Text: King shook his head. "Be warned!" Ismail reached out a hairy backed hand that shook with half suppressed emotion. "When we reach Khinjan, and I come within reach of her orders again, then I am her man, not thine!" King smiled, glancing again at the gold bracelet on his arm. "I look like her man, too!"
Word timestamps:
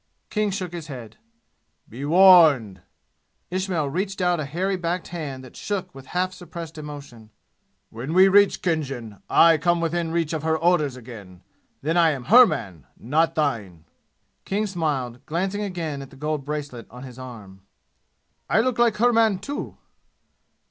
King 0.31 0.49
shook 0.49 0.73
his 0.73 0.87
head. 0.87 1.17
"Be 1.87 2.05
warned!" 2.05 2.81
Ismail 3.51 3.87
reached 3.87 4.19
out 4.19 4.39
a 4.39 4.45
hairy 4.45 4.75
backed 4.75 5.09
hand 5.09 5.43
that 5.43 5.55
shook 5.55 5.93
with 5.93 6.07
half 6.07 6.33
suppressed 6.33 6.79
emotion. 6.79 7.29
"When 7.91 8.15
we 8.15 8.27
reach 8.27 8.63
Khinjan, 8.63 8.97
and 9.13 9.19
I 9.29 9.59
come 9.59 9.79
within 9.79 10.11
reach 10.11 10.33
of 10.33 10.41
her 10.41 10.57
orders 10.57 10.95
again, 10.95 11.43
then 11.83 11.97
I 11.97 12.09
am 12.13 12.23
her 12.33 12.47
man, 12.47 12.87
not 12.97 13.35
thine!" 13.35 13.85
King 14.43 14.65
smiled, 14.65 15.23
glancing 15.27 15.61
again 15.61 16.01
at 16.01 16.09
the 16.09 16.15
gold 16.15 16.45
bracelet 16.45 16.87
on 16.89 17.03
his 17.03 17.19
arm. 17.19 17.61
"I 18.49 18.59
look 18.61 18.79
like 18.79 18.97
her 18.97 19.13
man, 19.13 19.37
too!" 19.37 19.77